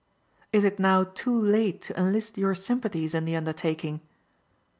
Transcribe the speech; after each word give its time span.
Is 0.51 0.63
it 0.63 0.79
now 0.79 1.03
too 1.03 1.39
late 1.39 1.79
to 1.83 1.95
enlist 1.95 2.35
your 2.35 2.55
sympathies 2.55 3.13
in 3.13 3.25
the 3.25 3.35
undertaking? 3.35 4.01